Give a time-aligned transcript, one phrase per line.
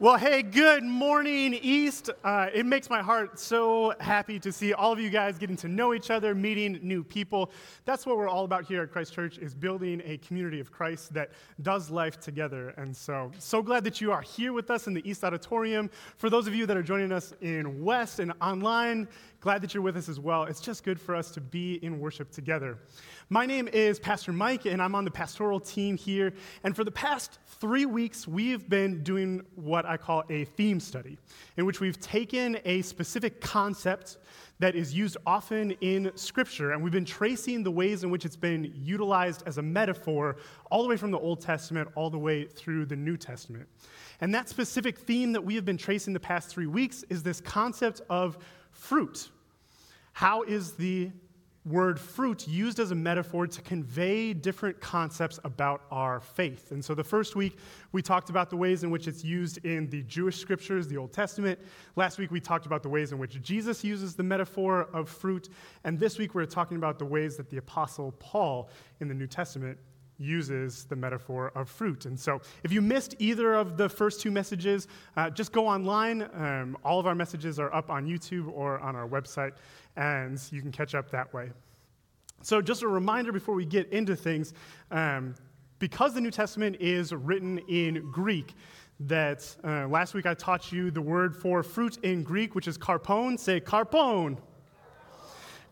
[0.00, 2.08] Well, hey, good morning, East.
[2.24, 5.68] Uh, it makes my heart so happy to see all of you guys getting to
[5.68, 7.50] know each other, meeting new people.
[7.84, 11.12] That's what we're all about here at Christ Church is building a community of Christ
[11.12, 12.70] that does life together.
[12.78, 15.90] And so, so glad that you are here with us in the East Auditorium.
[16.16, 19.06] For those of you that are joining us in West and online,
[19.40, 20.44] glad that you're with us as well.
[20.44, 22.78] It's just good for us to be in worship together.
[23.30, 26.34] My name is Pastor Mike, and I'm on the pastoral team here.
[26.62, 31.16] And for the past three weeks, we've been doing what I call a theme study,
[31.56, 34.18] in which we've taken a specific concept
[34.58, 38.36] that is used often in Scripture, and we've been tracing the ways in which it's
[38.36, 40.36] been utilized as a metaphor
[40.70, 43.66] all the way from the Old Testament all the way through the New Testament.
[44.20, 47.40] And that specific theme that we have been tracing the past three weeks is this
[47.40, 48.36] concept of
[48.80, 49.28] fruit.
[50.12, 51.12] How is the
[51.66, 56.72] word fruit used as a metaphor to convey different concepts about our faith.
[56.72, 57.58] And so the first week,
[57.92, 61.12] we talked about the ways in which it's used in the Jewish scriptures, the Old
[61.12, 61.58] Testament.
[61.96, 65.50] Last week, we talked about the ways in which Jesus uses the metaphor of fruit.
[65.84, 69.26] And this week, we're talking about the ways that the Apostle Paul in the New
[69.26, 69.78] Testament
[70.20, 72.04] uses the metaphor of fruit.
[72.04, 76.28] And so, if you missed either of the first two messages, uh, just go online.
[76.34, 79.52] Um, all of our messages are up on YouTube or on our website,
[79.96, 81.50] and you can catch up that way.
[82.42, 84.54] So, just a reminder before we get into things
[84.90, 85.34] um,
[85.78, 88.54] because the New Testament is written in Greek,
[89.00, 92.76] that uh, last week I taught you the word for fruit in Greek, which is
[92.76, 93.38] karpon.
[93.38, 94.36] Say karpon.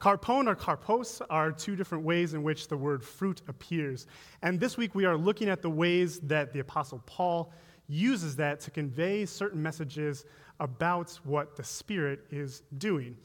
[0.00, 4.06] Karpon or karpos are two different ways in which the word fruit appears.
[4.42, 7.52] And this week we are looking at the ways that the Apostle Paul
[7.88, 10.24] uses that to convey certain messages
[10.60, 13.16] about what the Spirit is doing.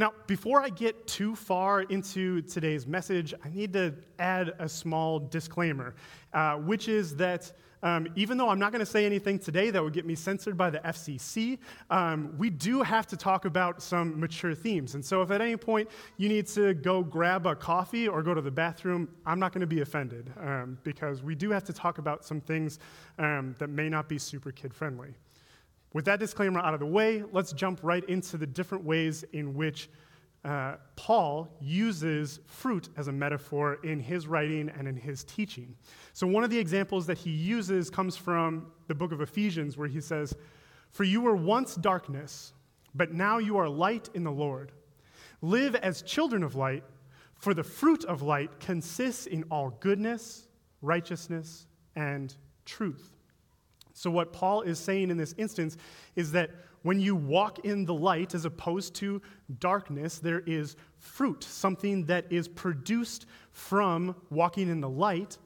[0.00, 5.18] Now, before I get too far into today's message, I need to add a small
[5.18, 5.94] disclaimer,
[6.32, 9.82] uh, which is that um, even though I'm not going to say anything today that
[9.82, 11.58] would get me censored by the FCC,
[11.90, 14.94] um, we do have to talk about some mature themes.
[14.94, 18.32] And so if at any point you need to go grab a coffee or go
[18.32, 21.74] to the bathroom, I'm not going to be offended um, because we do have to
[21.74, 22.78] talk about some things
[23.18, 25.14] um, that may not be super kid friendly.
[25.92, 29.54] With that disclaimer out of the way, let's jump right into the different ways in
[29.54, 29.90] which
[30.44, 35.74] uh, Paul uses fruit as a metaphor in his writing and in his teaching.
[36.12, 39.88] So, one of the examples that he uses comes from the book of Ephesians, where
[39.88, 40.34] he says,
[40.92, 42.54] For you were once darkness,
[42.94, 44.72] but now you are light in the Lord.
[45.42, 46.84] Live as children of light,
[47.34, 50.48] for the fruit of light consists in all goodness,
[50.80, 52.34] righteousness, and
[52.64, 53.19] truth.
[54.00, 55.76] So, what Paul is saying in this instance
[56.16, 59.20] is that when you walk in the light as opposed to
[59.58, 65.36] darkness, there is fruit, something that is produced from walking in the light,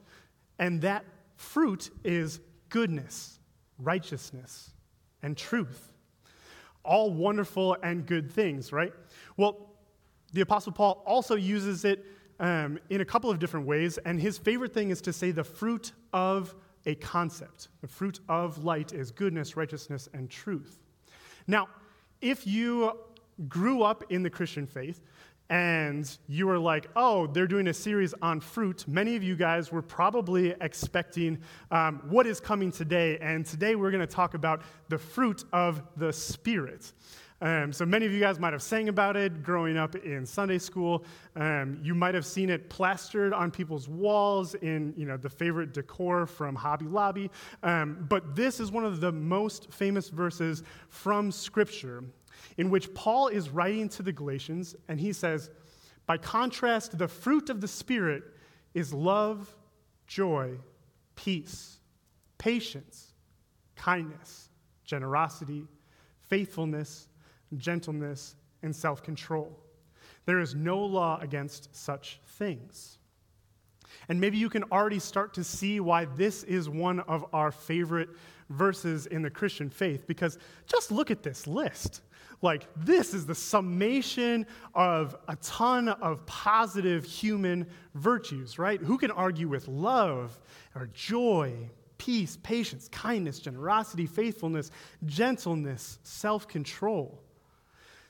[0.57, 1.03] and that
[1.35, 2.39] fruit is
[2.69, 3.39] goodness,
[3.77, 4.71] righteousness,
[5.21, 5.91] and truth.
[6.85, 8.93] All wonderful and good things, right?
[9.35, 9.75] Well,
[10.31, 12.05] the Apostle Paul also uses it
[12.39, 15.43] um, in a couple of different ways, and his favorite thing is to say the
[15.43, 16.55] fruit of
[16.85, 17.69] a concept.
[17.81, 20.79] The fruit of light is goodness, righteousness, and truth.
[21.47, 21.67] Now,
[22.21, 22.99] if you
[23.47, 25.01] grew up in the Christian faith
[25.49, 29.71] and you were like, oh, they're doing a series on fruit, many of you guys
[29.71, 31.37] were probably expecting
[31.69, 33.17] um, what is coming today.
[33.19, 36.91] And today we're going to talk about the fruit of the Spirit.
[37.41, 40.57] Um, so many of you guys might have sang about it growing up in Sunday
[40.57, 41.03] school.
[41.35, 45.73] Um, you might have seen it plastered on people's walls in you know, the favorite
[45.73, 47.29] decor from Hobby Lobby.
[47.61, 52.05] Um, but this is one of the most famous verses from Scripture
[52.57, 55.49] in which Paul is writing to the Galatians, and he says,
[56.05, 58.23] By contrast, the fruit of the Spirit
[58.73, 59.53] is love,
[60.07, 60.57] joy,
[61.15, 61.79] peace,
[62.37, 63.13] patience,
[63.75, 64.49] kindness,
[64.85, 65.65] generosity,
[66.21, 67.07] faithfulness
[67.59, 69.59] gentleness, and self control.
[70.25, 72.97] There is no law against such things.
[74.09, 78.09] And maybe you can already start to see why this is one of our favorite
[78.49, 80.37] verses in the Christian faith, because
[80.67, 82.01] just look at this list.
[82.41, 88.79] Like, this is the summation of a ton of positive human virtues, right?
[88.79, 90.39] Who can argue with love
[90.75, 94.69] or joy, peace, patience, kindness, generosity, faithfulness,
[95.05, 97.24] gentleness, self control?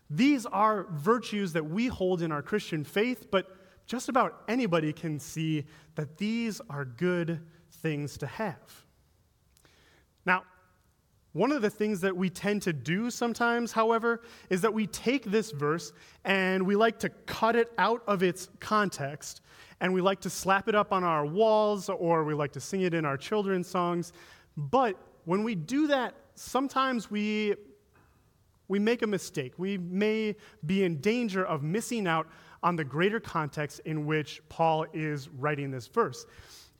[0.09, 3.55] These are virtues that we hold in our Christian faith, but
[3.87, 5.65] just about anybody can see
[5.95, 7.41] that these are good
[7.71, 8.85] things to have.
[10.25, 10.43] Now,
[11.33, 15.25] one of the things that we tend to do sometimes, however, is that we take
[15.25, 15.91] this verse
[16.23, 19.41] and we like to cut it out of its context
[19.81, 22.81] and we like to slap it up on our walls or we like to sing
[22.81, 24.13] it in our children's songs.
[24.55, 27.55] But when we do that sometimes we,
[28.67, 29.53] we make a mistake.
[29.57, 30.35] We may
[30.65, 32.27] be in danger of missing out
[32.63, 36.25] on the greater context in which Paul is writing this verse.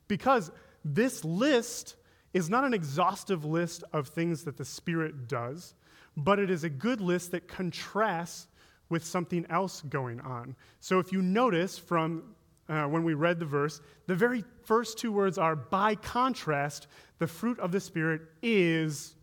[0.08, 0.50] Because
[0.84, 1.96] this list
[2.34, 5.74] is not an exhaustive list of things that the Spirit does,
[6.16, 8.48] but it is a good list that contrasts
[8.88, 10.54] with something else going on.
[10.80, 12.34] So if you notice from
[12.68, 17.26] uh, when we read the verse, the very first two words are by contrast, the
[17.26, 19.14] fruit of the Spirit is,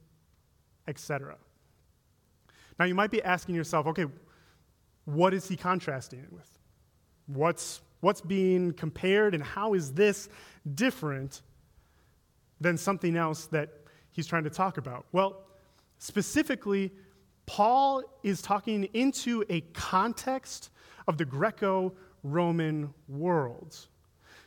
[0.87, 1.35] etc.
[2.79, 4.05] Now you might be asking yourself, okay,
[5.05, 6.49] what is he contrasting it with?
[7.27, 10.29] What's, what's being compared, and how is this
[10.75, 11.41] different
[12.61, 13.69] than something else that
[14.11, 15.05] he's trying to talk about?
[15.11, 15.43] Well,
[15.97, 16.91] specifically,
[17.45, 20.69] Paul is talking into a context
[21.07, 21.93] of the Greco
[22.23, 23.77] Roman world.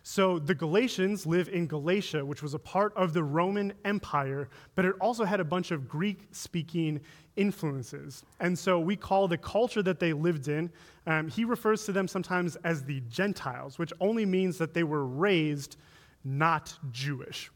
[0.08, 4.84] So the Galatians live in Galatia, which was a part of the Roman Empire, but
[4.84, 7.00] it also had a bunch of Greek speaking
[7.34, 8.22] influences.
[8.38, 10.70] And so we call the culture that they lived in,
[11.08, 15.04] um, he refers to them sometimes as the Gentiles, which only means that they were
[15.04, 15.76] raised
[16.22, 17.50] not Jewish.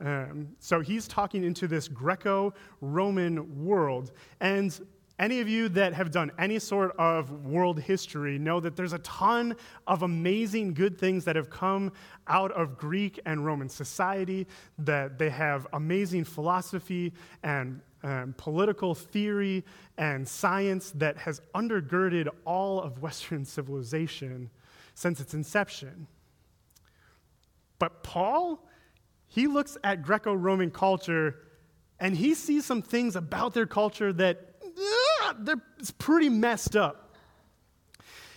[0.00, 4.12] Um, so he's talking into this Greco Roman world.
[4.40, 4.80] And
[5.20, 8.98] any of you that have done any sort of world history know that there's a
[9.00, 9.54] ton
[9.86, 11.92] of amazing good things that have come
[12.26, 14.46] out of Greek and Roman society,
[14.78, 17.12] that they have amazing philosophy
[17.42, 19.62] and um, political theory
[19.98, 24.48] and science that has undergirded all of Western civilization
[24.94, 26.06] since its inception.
[27.78, 28.66] But Paul,
[29.28, 31.36] he looks at Greco Roman culture
[31.98, 34.49] and he sees some things about their culture that
[35.30, 37.14] uh, they're, it's pretty messed up.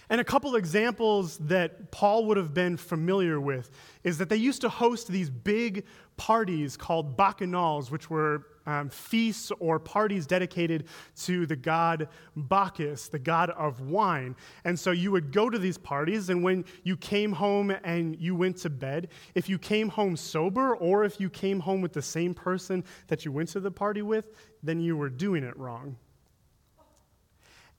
[0.09, 3.71] And a couple examples that Paul would have been familiar with
[4.03, 5.85] is that they used to host these big
[6.17, 10.85] parties called bacchanals, which were um, feasts or parties dedicated
[11.23, 14.35] to the god Bacchus, the god of wine.
[14.65, 18.35] And so you would go to these parties, and when you came home and you
[18.35, 22.01] went to bed, if you came home sober or if you came home with the
[22.01, 24.29] same person that you went to the party with,
[24.61, 25.95] then you were doing it wrong.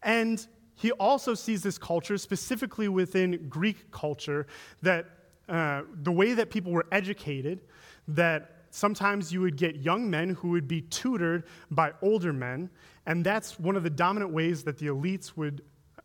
[0.05, 0.47] And
[0.77, 4.47] he also sees this culture, specifically within Greek culture,
[4.83, 5.07] that
[5.49, 7.61] uh, the way that people were educated,
[8.09, 12.69] that sometimes you would get young men who would be tutored by older men,
[13.07, 15.63] and that's one of the dominant ways that the elites would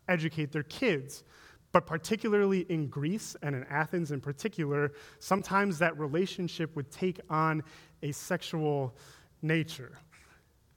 [0.08, 1.24] educate their kids.
[1.72, 7.62] But particularly in Greece and in Athens in particular, sometimes that relationship would take on
[8.02, 8.96] a sexual
[9.42, 9.98] nature.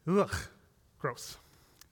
[0.07, 0.35] Ugh,
[0.99, 1.37] gross.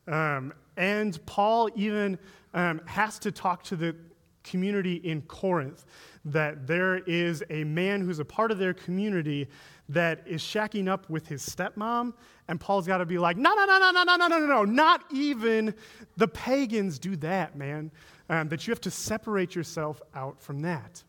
[0.07, 2.17] Um, and Paul even
[2.55, 3.95] um, has to talk to the
[4.43, 5.85] community in Corinth
[6.25, 9.47] that there is a man who's a part of their community
[9.89, 12.13] that is shacking up with his stepmom,
[12.47, 14.47] and Paul's got to be like, no, no, no, no, no, no, no, no, no,
[14.47, 15.75] no, not even
[16.17, 17.91] the pagans do that, man.
[18.27, 21.03] Um, that you have to separate yourself out from that.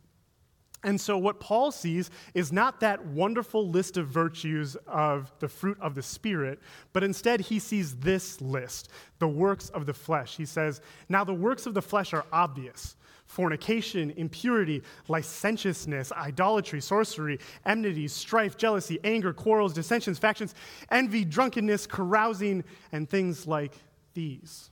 [0.84, 5.78] And so, what Paul sees is not that wonderful list of virtues of the fruit
[5.80, 6.58] of the Spirit,
[6.92, 8.88] but instead he sees this list,
[9.20, 10.36] the works of the flesh.
[10.36, 12.96] He says, Now the works of the flesh are obvious
[13.32, 20.54] fornication, impurity, licentiousness, idolatry, sorcery, enmity, strife, jealousy, anger, quarrels, dissensions, factions,
[20.90, 22.62] envy, drunkenness, carousing,
[22.92, 23.72] and things like
[24.12, 24.68] these.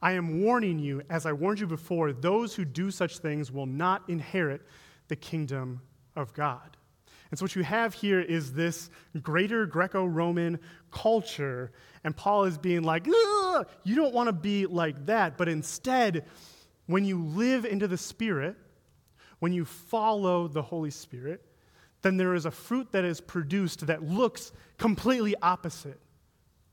[0.00, 3.66] I am warning you, as I warned you before, those who do such things will
[3.66, 4.62] not inherit
[5.08, 5.82] the kingdom
[6.16, 6.76] of God.
[7.30, 10.60] And so, what you have here is this greater Greco Roman
[10.92, 11.72] culture,
[12.04, 16.26] and Paul is being like, you don't want to be like that, but instead,
[16.86, 18.56] when you live into the Spirit,
[19.40, 21.44] when you follow the Holy Spirit,
[22.02, 25.98] then there is a fruit that is produced that looks completely opposite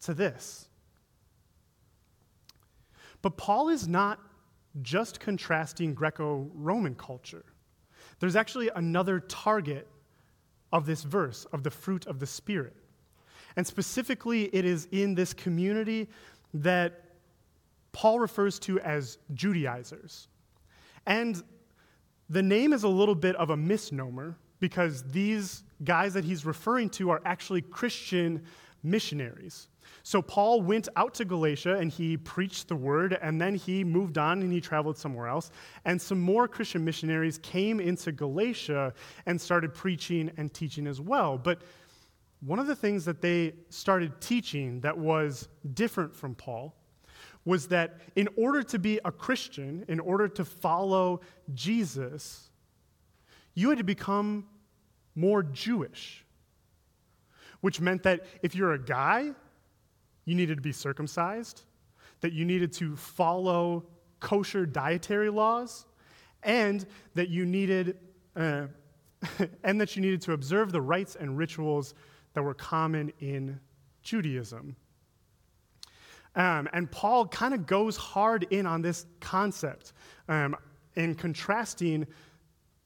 [0.01, 0.67] to this.
[3.21, 4.19] But Paul is not
[4.81, 7.45] just contrasting Greco Roman culture.
[8.21, 9.87] There's actually another target
[10.71, 12.75] of this verse, of the fruit of the Spirit.
[13.57, 16.07] And specifically, it is in this community
[16.53, 17.03] that
[17.93, 20.27] Paul refers to as Judaizers.
[21.07, 21.43] And
[22.29, 26.91] the name is a little bit of a misnomer because these guys that he's referring
[26.91, 28.43] to are actually Christian
[28.83, 29.67] missionaries.
[30.03, 34.17] So Paul went out to Galatia and he preached the word, and then he moved
[34.17, 35.51] on and he traveled somewhere else.
[35.85, 38.93] And some more Christian missionaries came into Galatia
[39.25, 41.37] and started preaching and teaching as well.
[41.37, 41.61] But
[42.41, 46.75] one of the things that they started teaching that was different from Paul
[47.45, 51.21] was that in order to be a Christian, in order to follow
[51.53, 52.49] Jesus,
[53.53, 54.45] you had to become
[55.15, 56.23] more Jewish
[57.61, 59.31] which meant that if you're a guy,
[60.25, 61.63] you needed to be circumcised,
[62.21, 63.85] that you needed to follow
[64.19, 65.85] kosher dietary laws,
[66.43, 66.85] and
[67.15, 67.97] that you needed,
[68.35, 68.67] uh,
[69.63, 71.93] and that you needed to observe the rites and rituals
[72.33, 73.59] that were common in
[74.03, 74.75] Judaism.
[76.35, 79.93] Um, and Paul kind of goes hard in on this concept
[80.29, 80.55] um,
[80.95, 82.07] in contrasting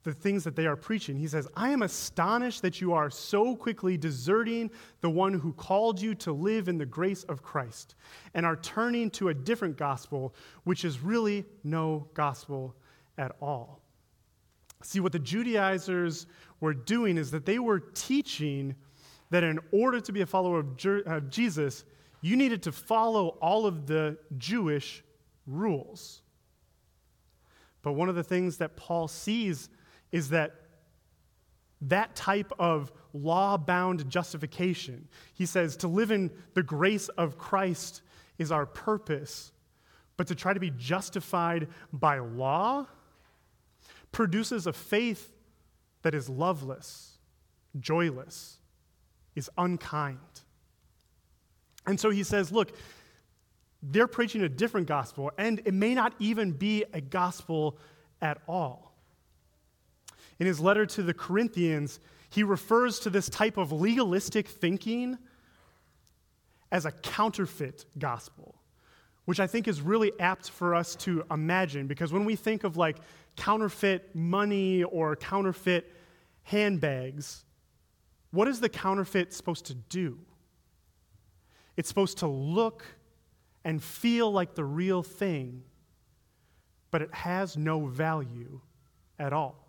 [0.06, 1.18] the things that they are preaching.
[1.18, 4.70] He says, I am astonished that you are so quickly deserting
[5.02, 7.96] the one who called you to live in the grace of Christ
[8.36, 10.34] and are turning to a different gospel,
[10.64, 12.76] which is really no gospel
[13.18, 13.82] at all.
[14.84, 16.28] See, what the Judaizers
[16.60, 18.76] were doing is that they were teaching
[19.32, 21.84] that in order to be a follower of Jesus,
[22.22, 25.04] you needed to follow all of the Jewish
[25.48, 26.22] rules.
[27.82, 29.70] But one of the things that Paul sees
[30.16, 30.56] is that
[31.82, 38.02] that type of law bound justification, he says, to live in the grace of Christ
[38.38, 39.52] is our purpose,
[40.16, 42.88] but to try to be justified by law
[44.14, 45.34] produces a faith
[46.04, 47.18] that is loveless,
[47.78, 48.60] joyless,
[49.36, 50.18] is unkind.
[51.86, 52.72] And so he says, look,
[53.84, 57.78] they're preaching a different gospel, and it may not even be a gospel
[58.22, 58.95] at all.
[60.40, 62.00] In his letter to the Corinthians,
[62.30, 65.18] he refers to this type of legalistic thinking
[66.72, 68.56] as a counterfeit gospel,
[69.26, 72.76] which I think is really apt for us to imagine because when we think of
[72.76, 72.98] like
[73.38, 75.92] counterfeit money or counterfeit
[76.44, 77.46] handbags,
[78.32, 80.20] what is the counterfeit supposed to do?
[81.78, 82.86] It's supposed to look
[83.64, 85.64] and feel like the real thing,
[86.92, 88.62] but it has no value
[89.18, 89.65] at all.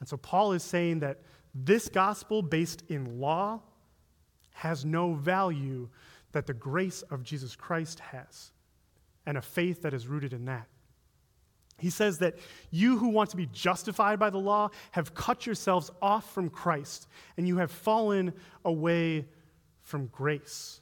[0.00, 1.20] And so Paul is saying that
[1.54, 3.60] this gospel based in law
[4.52, 5.88] has no value
[6.32, 8.52] that the grace of Jesus Christ has,
[9.26, 10.66] and a faith that is rooted in that.
[11.78, 12.36] He says that
[12.70, 17.06] you who want to be justified by the law have cut yourselves off from Christ,
[17.36, 18.32] and you have fallen
[18.64, 19.26] away
[19.82, 20.80] from grace.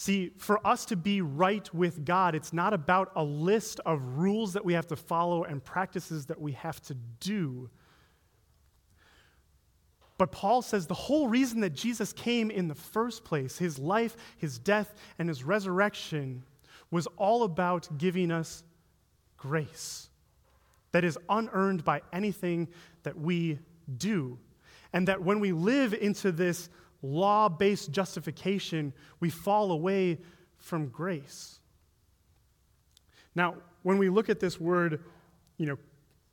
[0.00, 4.52] See, for us to be right with God, it's not about a list of rules
[4.52, 7.68] that we have to follow and practices that we have to do.
[10.16, 14.16] But Paul says the whole reason that Jesus came in the first place, his life,
[14.36, 16.44] his death, and his resurrection,
[16.92, 18.62] was all about giving us
[19.36, 20.10] grace
[20.92, 22.68] that is unearned by anything
[23.02, 23.58] that we
[23.96, 24.38] do.
[24.92, 26.68] And that when we live into this
[27.02, 30.18] law based justification, we fall away
[30.56, 31.60] from grace.
[33.34, 35.04] Now, when we look at this word,
[35.56, 35.78] you know,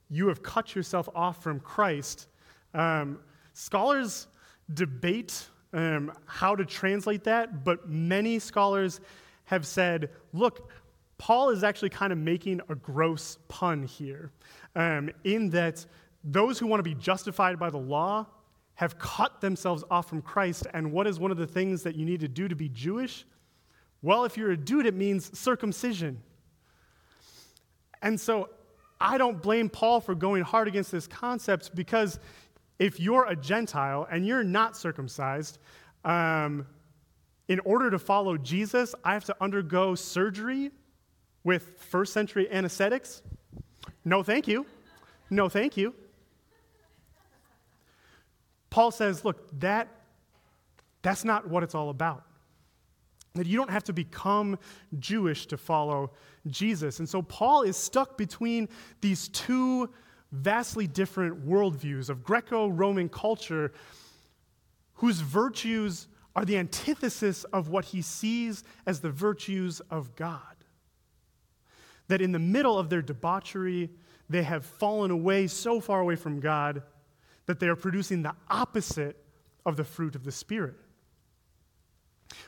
[0.10, 2.28] you have cut yourself off from Christ,
[2.74, 3.20] um,
[3.54, 4.28] scholars
[4.74, 9.02] debate um, how to translate that, but many scholars
[9.46, 10.72] have said, look,
[11.18, 14.32] Paul is actually kind of making a gross pun here,
[14.76, 15.86] um, in that
[16.24, 18.26] those who want to be justified by the law
[18.76, 20.68] have cut themselves off from Christ.
[20.74, 23.26] And what is one of the things that you need to do to be Jewish?
[24.02, 26.22] Well, if you're a dude, it means circumcision.
[28.02, 28.50] And so
[29.00, 32.20] I don't blame Paul for going hard against this concept because
[32.78, 35.60] if you're a Gentile and you're not circumcised,
[36.04, 36.68] um,
[37.48, 40.72] in order to follow Jesus, I have to undergo surgery
[41.44, 43.22] with first century anesthetics.
[44.04, 44.66] No, thank you.
[45.30, 45.94] No, thank you.
[48.76, 49.88] Paul says, look, that,
[51.02, 52.26] that's not what it's all about.
[53.36, 54.60] That you don't have to become
[55.00, 56.12] Jewish to follow
[56.48, 57.00] Jesus.
[57.00, 58.68] And so Paul is stuck between
[59.00, 59.90] these two
[60.34, 63.72] vastly different worldviews of Greco Roman culture,
[64.96, 70.42] whose virtues are the antithesis of what he sees as the virtues of God.
[72.10, 73.90] That in the middle of their debauchery,
[74.30, 76.84] they have fallen away so far away from God
[77.46, 79.18] that they are producing the opposite
[79.66, 80.76] of the fruit of the Spirit.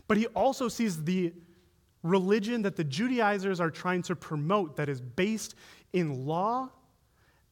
[0.07, 1.33] But he also sees the
[2.03, 5.55] religion that the Judaizers are trying to promote that is based
[5.93, 6.69] in law.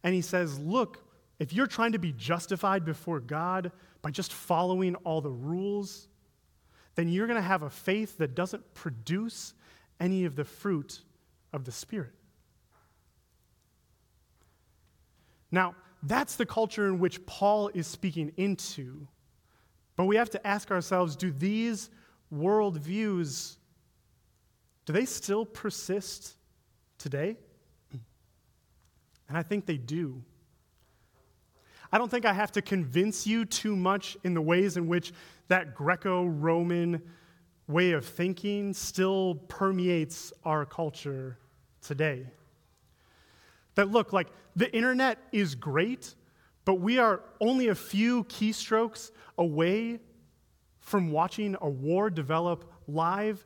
[0.04, 1.04] And he says, look,
[1.40, 3.72] if you're trying to be justified before God
[4.02, 6.08] by just following all the rules,
[6.96, 9.54] then you're going to have a faith that doesn't produce
[10.00, 11.02] any of the fruit
[11.52, 12.14] of the Spirit.
[15.52, 19.08] Now, that's the culture in which Paul is speaking into.
[19.96, 21.90] But we have to ask ourselves do these
[22.34, 23.58] worldviews
[24.86, 26.36] do they still persist
[26.98, 27.38] today?
[29.28, 30.22] And I think they do.
[31.92, 35.12] I don't think I have to convince you too much in the ways in which
[35.48, 37.02] that Greco Roman
[37.68, 41.40] way of thinking still permeates our culture
[41.82, 42.28] today.
[43.76, 46.16] That look, like the internet is great,
[46.64, 50.00] but we are only a few keystrokes away
[50.80, 53.46] from watching a war develop live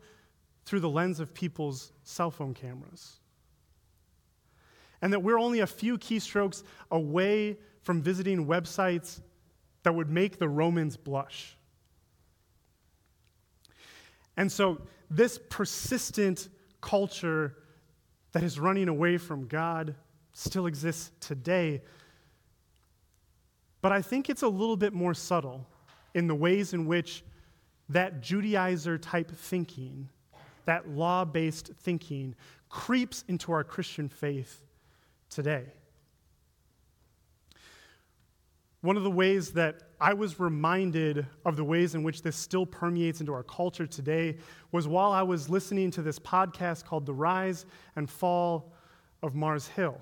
[0.65, 3.19] through the lens of people's cell phone cameras.
[5.01, 9.21] And that we're only a few keystrokes away from visiting websites
[9.83, 11.57] that would make the Romans blush.
[14.37, 16.49] And so, this persistent
[16.81, 17.55] culture
[18.33, 19.95] that is running away from God
[20.33, 21.81] still exists today.
[23.81, 25.65] But I think it's a little bit more subtle
[26.13, 27.23] in the ways in which
[27.89, 30.09] that Judaizer type thinking,
[30.65, 32.35] that law based thinking,
[32.69, 34.63] creeps into our Christian faith
[35.29, 35.65] today.
[38.81, 42.65] One of the ways that I was reminded of the ways in which this still
[42.65, 44.37] permeates into our culture today
[44.71, 47.65] was while I was listening to this podcast called The Rise
[47.97, 48.71] and Fall
[49.21, 49.99] of Mars Hill.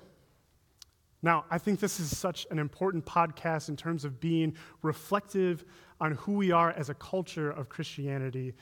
[1.22, 5.64] Now, I think this is such an important podcast in terms of being reflective
[6.00, 8.54] on who we are as a culture of Christianity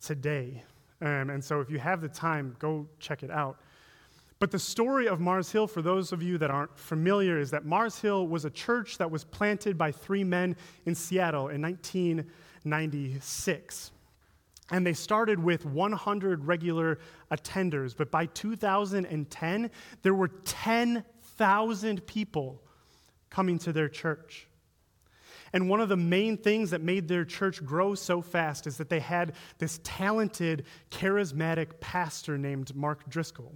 [0.00, 0.62] today.
[1.00, 3.58] Um, and so, if you have the time, go check it out.
[4.42, 7.64] But the story of Mars Hill, for those of you that aren't familiar, is that
[7.64, 13.92] Mars Hill was a church that was planted by three men in Seattle in 1996.
[14.70, 16.98] And they started with 100 regular
[17.30, 19.70] attenders, but by 2010,
[20.02, 20.28] there were
[21.38, 22.60] 10,000 people
[23.30, 24.46] coming to their church.
[25.52, 28.88] And one of the main things that made their church grow so fast is that
[28.88, 33.54] they had this talented, charismatic pastor named Mark Driscoll.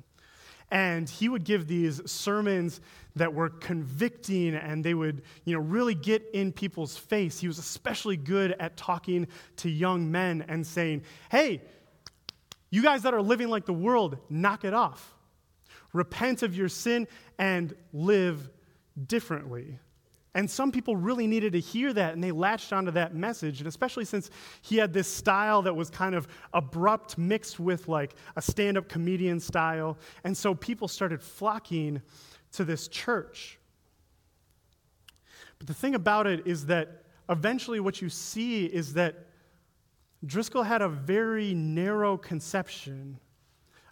[0.71, 2.81] And he would give these sermons
[3.15, 7.39] that were convicting and they would, you know, really get in people's face.
[7.39, 11.63] He was especially good at talking to young men and saying, hey,
[12.69, 15.15] you guys that are living like the world, knock it off.
[15.97, 18.51] Repent of your sin and live
[19.07, 19.79] differently.
[20.35, 23.61] And some people really needed to hear that, and they latched onto that message.
[23.61, 24.29] And especially since
[24.61, 28.87] he had this style that was kind of abrupt, mixed with like a stand up
[28.87, 29.97] comedian style.
[30.25, 32.03] And so people started flocking
[32.53, 33.59] to this church.
[35.59, 39.15] But the thing about it is that eventually what you see is that
[40.27, 43.19] Driscoll had a very narrow conception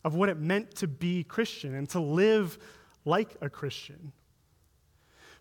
[0.04, 2.58] of what it meant to be Christian and to live
[3.04, 4.12] like a Christian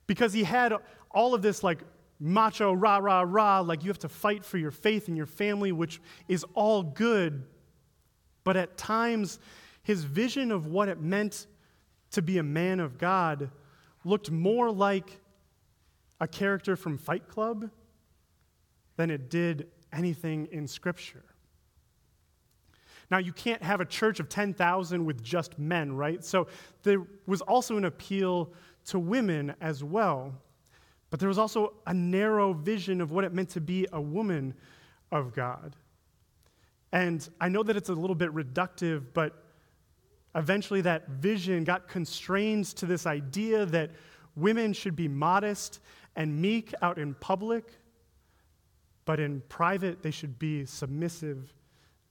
[0.07, 0.73] because he had
[1.11, 1.79] all of this like
[2.19, 5.71] macho, rah, rah, rah, like you have to fight for your faith and your family,
[5.71, 7.43] which is all good.
[8.43, 9.39] But at times,
[9.83, 11.47] his vision of what it meant
[12.11, 13.49] to be a man of God
[14.03, 15.19] looked more like
[16.19, 17.69] a character from Fight Club
[18.95, 21.23] than it did anything in Scripture.
[23.11, 26.23] Now, you can't have a church of 10,000 with just men, right?
[26.23, 26.47] So
[26.83, 28.53] there was also an appeal
[28.85, 30.33] to women as well.
[31.09, 34.55] But there was also a narrow vision of what it meant to be a woman
[35.11, 35.75] of God.
[36.91, 39.43] And I know that it's a little bit reductive, but
[40.35, 43.91] eventually that vision got constrained to this idea that
[44.35, 45.79] women should be modest
[46.15, 47.65] and meek out in public,
[49.05, 51.53] but in private they should be submissive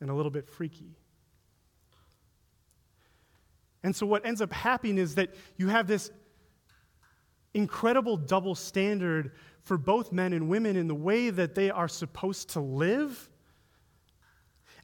[0.03, 0.97] and a little bit freaky.
[3.85, 6.11] And so, what ends up happening is that you have this
[7.55, 12.51] incredible double standard for both men and women in the way that they are supposed
[12.51, 13.31] to live,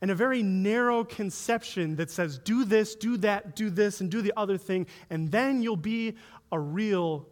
[0.00, 4.22] and a very narrow conception that says, do this, do that, do this, and do
[4.22, 6.16] the other thing, and then you'll be
[6.52, 7.26] a real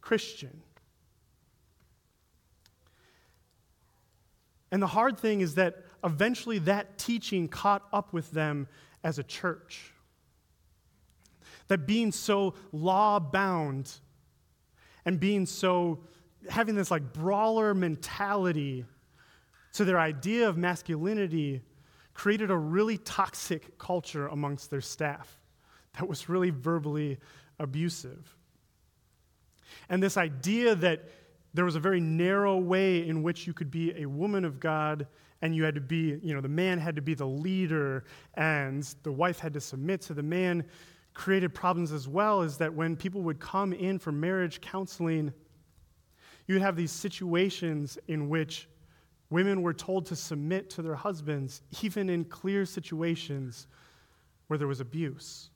[0.00, 0.62] Christian.
[4.70, 8.68] And the hard thing is that eventually that teaching caught up with them
[9.04, 9.92] as a church.
[11.68, 13.92] That being so law bound
[15.04, 16.00] and being so,
[16.48, 18.84] having this like brawler mentality
[19.74, 21.62] to their idea of masculinity
[22.14, 25.40] created a really toxic culture amongst their staff
[25.94, 27.18] that was really verbally
[27.58, 28.36] abusive.
[29.88, 31.08] And this idea that
[31.54, 35.06] there was a very narrow way in which you could be a woman of God
[35.42, 38.94] and you had to be, you know, the man had to be the leader and
[39.02, 40.64] the wife had to submit to the man
[41.14, 45.32] created problems as well is that when people would come in for marriage counseling,
[46.46, 48.68] you would have these situations in which
[49.30, 53.66] women were told to submit to their husbands, even in clear situations
[54.46, 55.50] where there was abuse.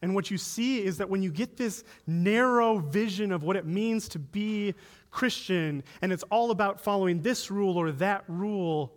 [0.00, 3.66] And what you see is that when you get this narrow vision of what it
[3.66, 4.74] means to be
[5.10, 8.94] Christian, and it's all about following this rule or that rule,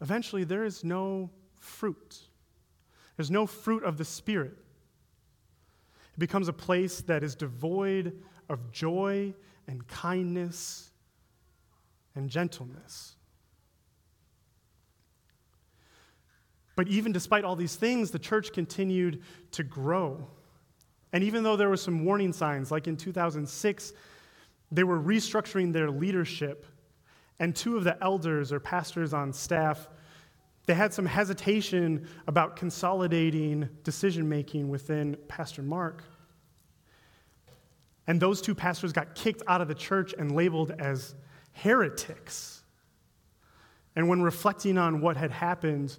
[0.00, 2.18] eventually there is no fruit.
[3.16, 4.56] There's no fruit of the Spirit.
[6.14, 9.34] It becomes a place that is devoid of joy
[9.66, 10.90] and kindness
[12.14, 13.16] and gentleness.
[16.80, 20.26] But even despite all these things, the church continued to grow.
[21.12, 23.92] And even though there were some warning signs, like in 2006,
[24.72, 26.64] they were restructuring their leadership,
[27.38, 29.90] and two of the elders or pastors on staff
[30.64, 36.02] they had some hesitation about consolidating decision making within Pastor Mark.
[38.06, 41.14] And those two pastors got kicked out of the church and labeled as
[41.52, 42.62] heretics.
[43.94, 45.98] And when reflecting on what had happened,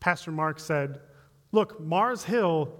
[0.00, 1.00] Pastor Mark said,
[1.52, 2.72] Look, Mars Hill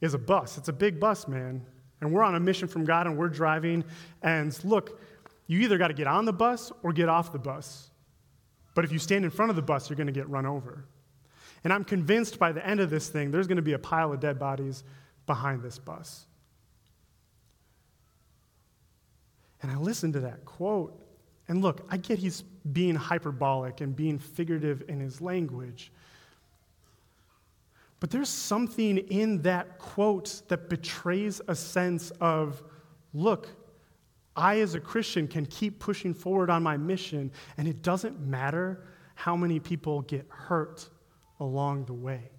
[0.00, 0.58] is a bus.
[0.58, 1.64] It's a big bus, man.
[2.00, 3.84] And we're on a mission from God and we're driving.
[4.22, 5.00] And look,
[5.46, 7.90] you either got to get on the bus or get off the bus.
[8.74, 10.84] But if you stand in front of the bus, you're going to get run over.
[11.64, 14.12] And I'm convinced by the end of this thing, there's going to be a pile
[14.12, 14.84] of dead bodies
[15.26, 16.26] behind this bus.
[19.60, 21.07] And I listened to that quote.
[21.48, 25.90] And look, I get he's being hyperbolic and being figurative in his language.
[28.00, 32.62] But there's something in that quote that betrays a sense of
[33.12, 33.48] look,
[34.36, 38.84] I, as a Christian, can keep pushing forward on my mission, and it doesn't matter
[39.16, 40.88] how many people get hurt
[41.40, 42.30] along the way.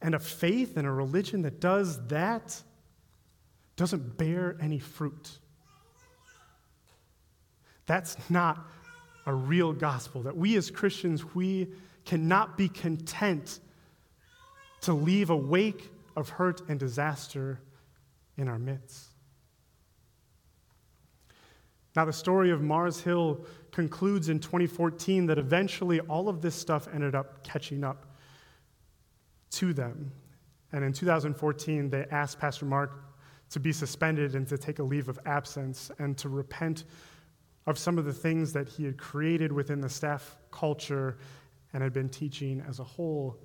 [0.00, 2.60] And a faith and a religion that does that
[3.76, 5.38] doesn't bear any fruit.
[7.92, 8.70] That's not
[9.26, 10.22] a real gospel.
[10.22, 11.68] That we as Christians, we
[12.06, 13.60] cannot be content
[14.80, 17.60] to leave a wake of hurt and disaster
[18.38, 19.08] in our midst.
[21.94, 26.88] Now, the story of Mars Hill concludes in 2014 that eventually all of this stuff
[26.94, 28.16] ended up catching up
[29.50, 30.10] to them.
[30.72, 33.04] And in 2014, they asked Pastor Mark
[33.50, 36.84] to be suspended and to take a leave of absence and to repent
[37.66, 41.18] of some of the things that he had created within the staff culture
[41.72, 43.38] and had been teaching as a whole.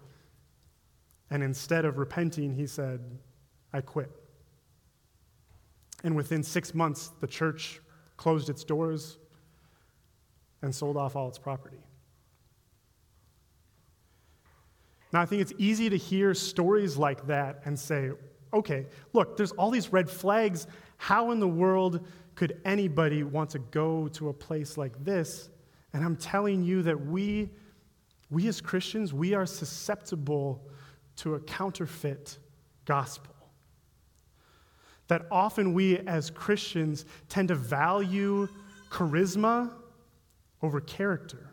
[1.29, 2.99] And instead of repenting, he said,
[3.73, 4.09] I quit.
[6.03, 7.81] And within six months, the church
[8.17, 9.17] closed its doors
[10.61, 11.77] and sold off all its property.
[15.13, 18.11] Now, I think it's easy to hear stories like that and say,
[18.53, 20.67] okay, look, there's all these red flags.
[20.97, 22.05] How in the world
[22.35, 25.49] could anybody want to go to a place like this?
[25.93, 27.49] And I'm telling you that we,
[28.29, 30.67] we as Christians, we are susceptible
[31.17, 32.37] to a counterfeit
[32.85, 33.33] gospel.
[35.07, 38.47] That often we as Christians tend to value
[38.91, 39.71] charisma
[40.61, 41.49] over character.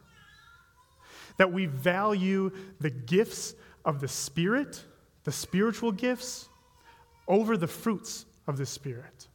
[1.39, 3.55] That we value the gifts
[3.85, 4.85] of the Spirit,
[5.25, 6.49] the spiritual gifts,
[7.29, 9.29] over the fruits of the Spirit.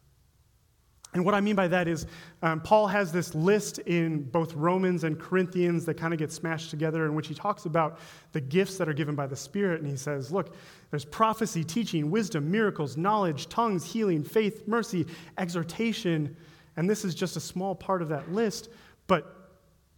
[1.13, 2.06] And what I mean by that is,
[2.43, 6.69] um, Paul has this list in both Romans and Corinthians that kind of get smashed
[6.69, 7.97] together, in which he talks about
[8.32, 9.82] the gifts that are given by the Spirit.
[9.82, 10.54] And he says, Look,
[10.91, 15.08] there's prophecy, teaching, wisdom, miracles, knowledge, tongues, healing, faith, mercy,
[15.39, 16.36] exhortation.
[16.78, 18.69] And this is just a small part of that list.
[19.08, 19.36] But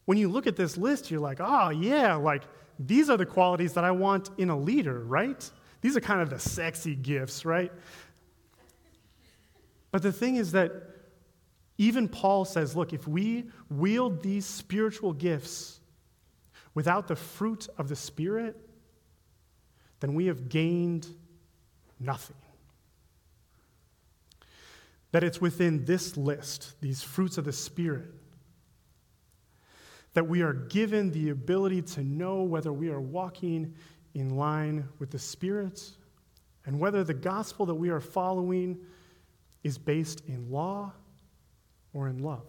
[0.05, 2.43] when you look at this list, you're like, Oh, yeah, like
[2.79, 5.49] these are the qualities that I want in a leader, right?
[5.81, 7.71] These are kind of the sexy gifts, right?
[9.91, 10.71] But the thing is that
[11.77, 15.79] even Paul says, look, if we wield these spiritual gifts
[16.73, 18.55] without the fruit of the Spirit,
[19.99, 21.07] then we have gained
[21.99, 22.37] nothing.
[25.11, 28.07] That it's within this list, these fruits of the Spirit,
[30.13, 33.73] that we are given the ability to know whether we are walking
[34.13, 35.91] in line with the Spirit,
[36.65, 38.77] and whether the gospel that we are following
[39.63, 40.91] is based in law
[41.93, 42.45] or in love.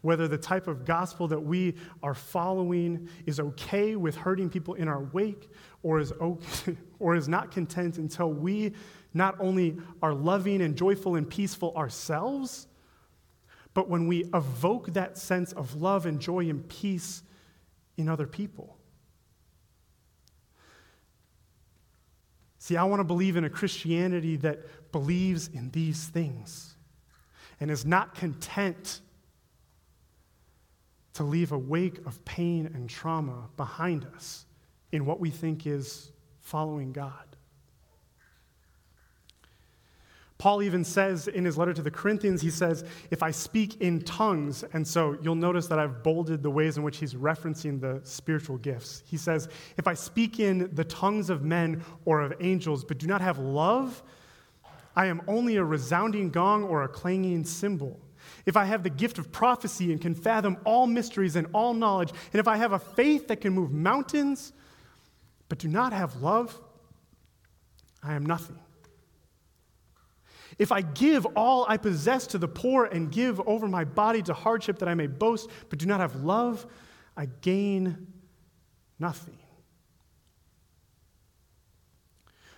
[0.00, 4.86] Whether the type of gospel that we are following is okay with hurting people in
[4.86, 5.50] our wake
[5.82, 8.72] or is, okay, or is not content until we
[9.12, 12.68] not only are loving and joyful and peaceful ourselves,
[13.74, 17.22] but when we evoke that sense of love and joy and peace
[17.96, 18.77] in other people.
[22.68, 26.76] See, I want to believe in a Christianity that believes in these things
[27.60, 29.00] and is not content
[31.14, 34.44] to leave a wake of pain and trauma behind us
[34.92, 37.27] in what we think is following God.
[40.38, 44.00] Paul even says in his letter to the Corinthians, he says, if I speak in
[44.02, 48.00] tongues, and so you'll notice that I've bolded the ways in which he's referencing the
[48.04, 49.02] spiritual gifts.
[49.04, 53.08] He says, if I speak in the tongues of men or of angels, but do
[53.08, 54.00] not have love,
[54.94, 57.98] I am only a resounding gong or a clanging cymbal.
[58.46, 62.10] If I have the gift of prophecy and can fathom all mysteries and all knowledge,
[62.32, 64.52] and if I have a faith that can move mountains,
[65.48, 66.60] but do not have love,
[68.04, 68.58] I am nothing.
[70.58, 74.34] If I give all I possess to the poor and give over my body to
[74.34, 76.66] hardship that I may boast, but do not have love,
[77.16, 78.08] I gain
[78.98, 79.38] nothing.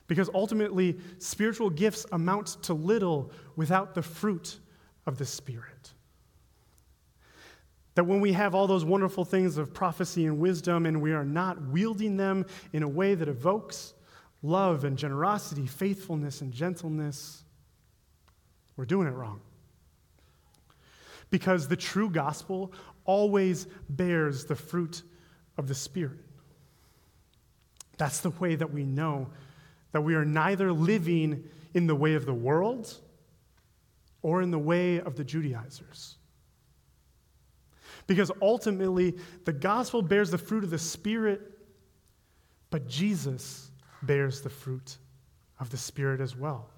[0.07, 4.59] Because ultimately, spiritual gifts amount to little without the fruit
[5.07, 5.93] of the Spirit.
[7.95, 11.25] That when we have all those wonderful things of prophecy and wisdom and we are
[11.25, 13.95] not wielding them in a way that evokes
[14.43, 17.45] love and generosity, faithfulness and gentleness,
[18.77, 19.41] we're doing it wrong.
[21.31, 22.73] Because the true gospel
[23.05, 25.03] always bears the fruit
[25.57, 26.19] of the Spirit.
[27.99, 29.29] That's the way that we know
[29.93, 32.97] that we are neither living in the way of the world
[34.23, 36.17] or in the way of the Judaizers.
[38.07, 41.41] Because ultimately, the gospel bears the fruit of the Spirit,
[42.71, 43.71] but Jesus
[44.03, 44.97] bears the fruit
[45.59, 46.71] of the Spirit as well.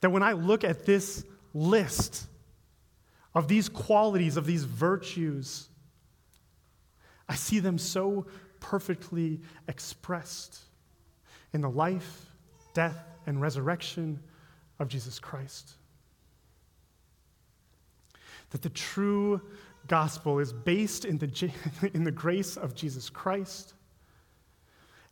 [0.00, 2.26] That when I look at this list
[3.34, 5.68] of these qualities, of these virtues,
[7.28, 8.26] I see them so
[8.58, 10.58] perfectly expressed
[11.52, 12.26] in the life,
[12.74, 14.20] death, and resurrection
[14.78, 15.74] of Jesus Christ.
[18.50, 19.40] That the true
[19.86, 21.52] gospel is based in the,
[21.94, 23.74] in the grace of Jesus Christ,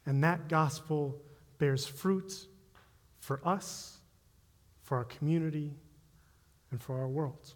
[0.07, 1.21] and that gospel
[1.59, 2.47] bears fruit
[3.21, 3.98] for us
[4.89, 5.71] for our community,
[6.71, 7.53] and for our world.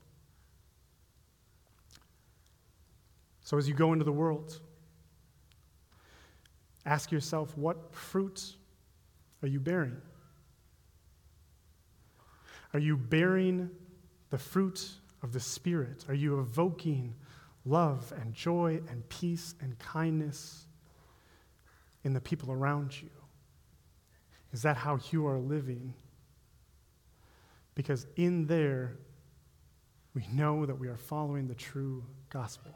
[3.41, 4.61] So, as you go into the world,
[6.85, 8.57] ask yourself what fruit
[9.41, 9.97] are you bearing?
[12.75, 13.71] Are you bearing
[14.29, 14.91] the fruit
[15.23, 16.05] of the Spirit?
[16.09, 17.15] Are you evoking
[17.65, 20.67] love and joy and peace and kindness
[22.05, 23.09] in the people around you?
[24.53, 25.95] Is that how you are living?
[27.75, 28.97] Because in there,
[30.15, 32.73] we know that we are following the true gospel.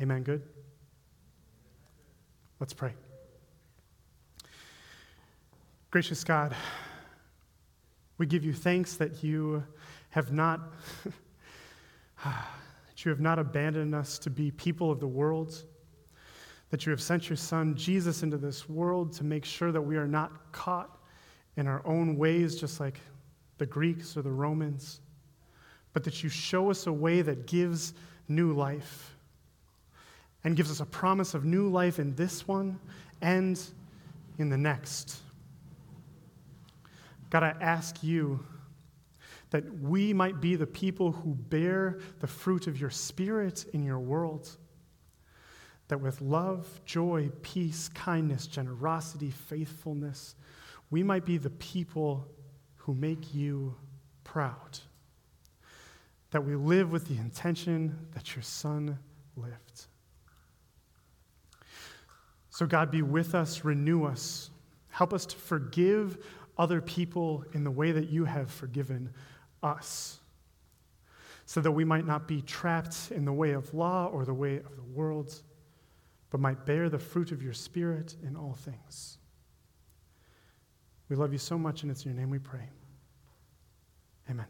[0.00, 0.22] Amen.
[0.22, 0.42] Good?
[2.58, 2.92] Let's pray.
[5.90, 6.54] Gracious God,
[8.18, 9.64] we give you thanks that you
[10.10, 10.60] have not
[12.24, 15.64] that you have not abandoned us to be people of the world,
[16.70, 19.96] that you have sent your son Jesus into this world to make sure that we
[19.96, 20.99] are not caught
[21.60, 22.98] in our own ways, just like
[23.58, 25.00] the Greeks or the Romans,
[25.92, 27.92] but that you show us a way that gives
[28.28, 29.14] new life
[30.42, 32.80] and gives us a promise of new life in this one
[33.20, 33.60] and
[34.38, 35.18] in the next.
[37.28, 38.40] God, I ask you
[39.50, 43.98] that we might be the people who bear the fruit of your Spirit in your
[43.98, 44.48] world.
[45.88, 50.36] That with love, joy, peace, kindness, generosity, faithfulness,
[50.90, 52.26] we might be the people
[52.76, 53.76] who make you
[54.24, 54.78] proud.
[56.30, 58.98] That we live with the intention that your Son
[59.36, 59.86] lived.
[62.50, 64.50] So, God, be with us, renew us,
[64.88, 66.18] help us to forgive
[66.58, 69.10] other people in the way that you have forgiven
[69.62, 70.20] us,
[71.46, 74.56] so that we might not be trapped in the way of law or the way
[74.56, 75.42] of the world,
[76.30, 79.18] but might bear the fruit of your Spirit in all things.
[81.10, 82.70] We love you so much, and it's in your name we pray.
[84.30, 84.46] Amen.